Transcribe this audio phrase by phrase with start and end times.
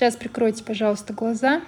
[0.00, 1.60] Сейчас прикройте, пожалуйста, глаза.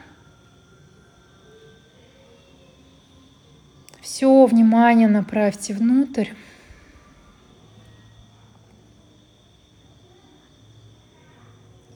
[4.01, 6.31] Все внимание направьте внутрь.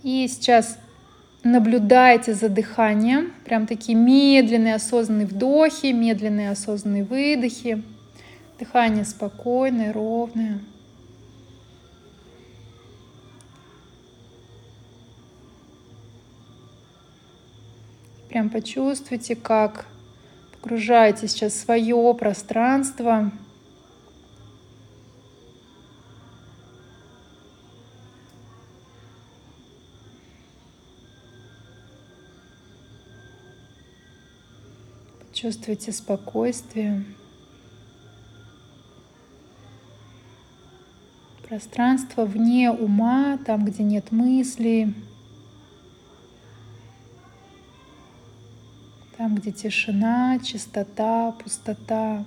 [0.03, 0.79] И сейчас
[1.43, 3.33] наблюдайте за дыханием.
[3.47, 7.83] Прям такие медленные осознанные вдохи, медленные осознанные выдохи.
[8.59, 10.61] Дыхание спокойное, ровное.
[18.37, 19.87] Прям почувствуйте, как
[20.61, 23.33] погружаете сейчас свое пространство.
[35.33, 37.05] Чувствуйте спокойствие.
[41.49, 44.95] Пространство вне ума, там, где нет мыслей.
[49.37, 52.25] Где тишина, чистота, пустота.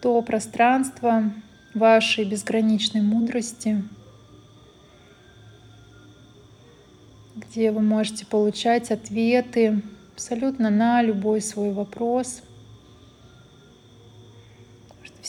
[0.00, 1.32] То пространство,
[1.74, 3.82] вашей безграничной мудрости,
[7.34, 12.42] где вы можете получать ответы абсолютно на любой свой вопрос.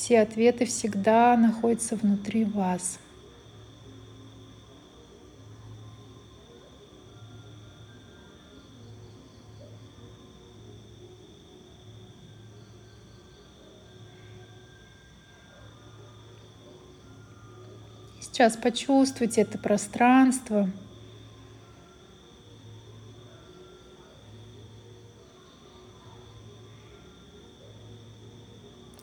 [0.08, 2.98] Все ответы всегда находятся внутри вас.
[18.22, 20.70] Сейчас почувствуйте это пространство.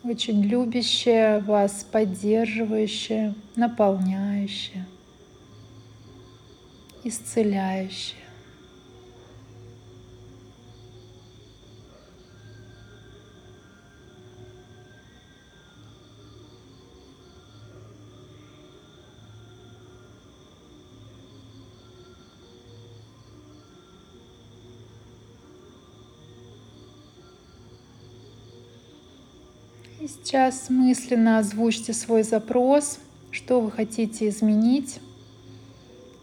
[0.05, 4.84] Очень любящее вас, поддерживающее, наполняющее,
[7.02, 8.23] исцеляющее.
[30.00, 32.98] И сейчас мысленно озвучьте свой запрос,
[33.30, 35.00] что вы хотите изменить,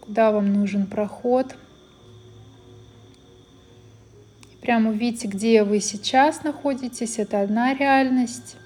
[0.00, 1.56] куда вам нужен проход.
[4.52, 8.56] И прямо увидите, где вы сейчас находитесь, это одна реальность.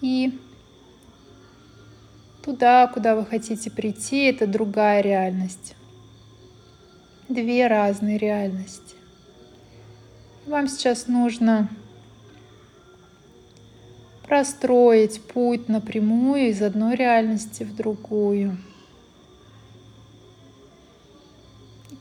[0.00, 0.38] И
[2.44, 5.74] туда, куда вы хотите прийти, это другая реальность.
[7.28, 8.94] Две разные реальности.
[10.46, 11.68] Вам сейчас нужно
[14.26, 18.58] простроить путь напрямую из одной реальности в другую.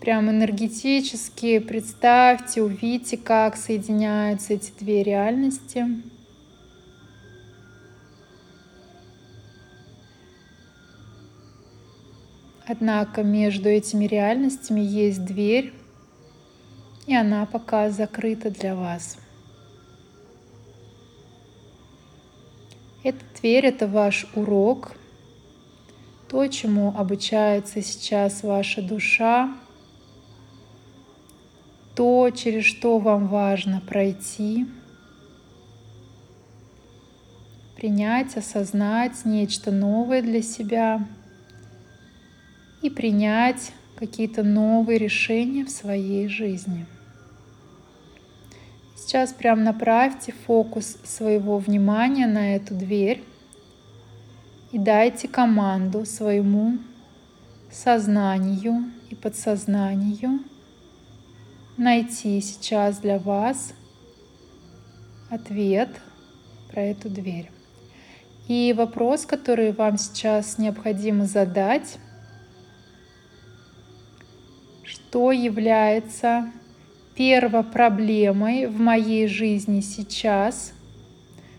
[0.02, 5.86] Прям энергетически представьте, увидите, как соединяются эти две реальности.
[12.68, 15.74] Однако между этими реальностями есть дверь,
[17.06, 19.18] и она пока закрыта для вас.
[23.06, 24.94] Эта дверь— это ваш урок,
[26.28, 29.56] то, чему обучается сейчас ваша душа,
[31.96, 34.66] то, через что вам важно пройти,
[37.76, 41.08] принять, осознать нечто новое для себя
[42.82, 46.88] и принять какие-то новые решения в своей жизни.
[49.06, 53.24] Сейчас прям направьте фокус своего внимания на эту дверь
[54.72, 56.80] и дайте команду своему
[57.72, 60.40] сознанию и подсознанию
[61.78, 63.74] найти сейчас для вас
[65.30, 65.90] ответ
[66.72, 67.52] про эту дверь.
[68.48, 72.00] И вопрос, который вам сейчас необходимо задать,
[74.84, 76.52] что является
[77.64, 80.74] проблемой в моей жизни сейчас,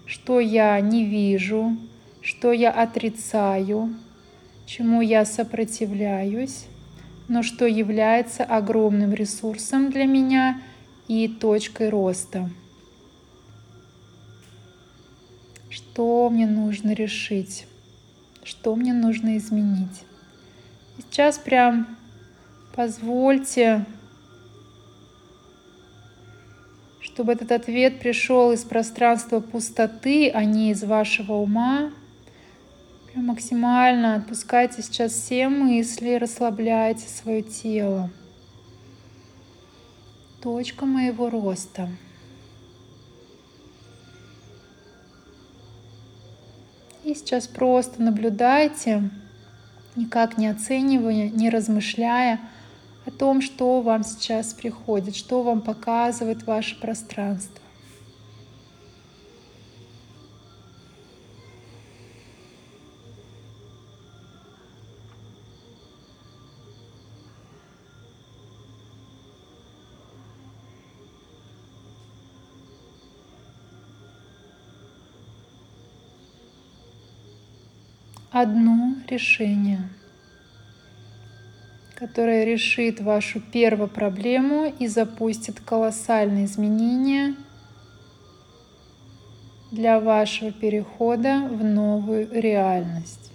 [0.05, 1.77] что я не вижу,
[2.21, 3.95] что я отрицаю,
[4.67, 6.67] чему я сопротивляюсь,
[7.29, 10.61] но что является огромным ресурсом для меня
[11.09, 12.51] и точкой роста.
[15.71, 17.67] Что мне нужно решить?
[18.45, 20.05] Что мне нужно изменить?
[20.99, 21.87] сейчас прям
[22.75, 23.85] позвольте
[27.17, 31.91] чтобы этот ответ пришел из пространства пустоты, а не из вашего ума.
[33.11, 38.11] Прям максимально отпускайте сейчас все мысли, расслабляйте свое тело.
[40.43, 41.89] Точка моего роста.
[47.03, 49.09] И сейчас просто наблюдайте,
[49.97, 52.41] никак не оценивая, не размышляя,
[53.19, 57.61] том, что вам сейчас приходит, что вам показывает ваше пространство.
[78.39, 79.89] одно решение–
[82.07, 87.35] которая решит вашу первую проблему и запустит колоссальные изменения
[89.73, 93.33] для вашего перехода в новую реальность.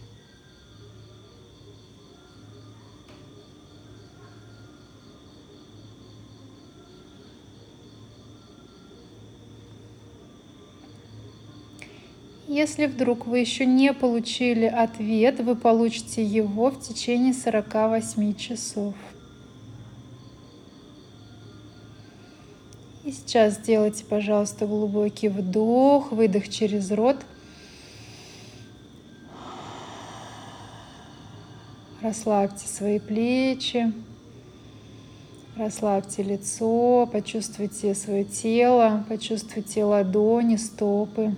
[12.52, 18.94] Если вдруг вы еще не получили ответ, вы получите его в течение 48 часов.
[23.06, 27.22] И сейчас сделайте, пожалуйста, глубокий вдох, выдох через рот.
[32.02, 33.94] Расслабьте свои плечи,
[35.56, 41.34] расслабьте лицо, почувствуйте свое тело, почувствуйте ладони, стопы.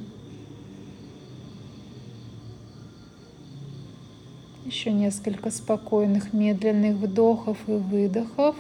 [4.74, 8.56] Еще несколько спокойных, медленных вдохов и выдохов.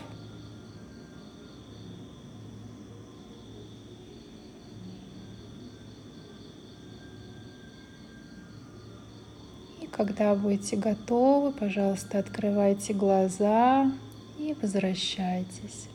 [9.82, 13.92] И когда будете готовы, пожалуйста, открывайте глаза
[14.38, 15.88] и возвращайтесь.